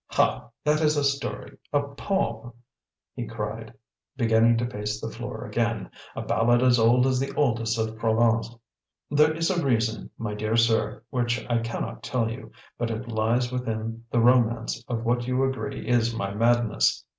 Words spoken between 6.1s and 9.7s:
"a ballad as old as the oldest of Provence! There is a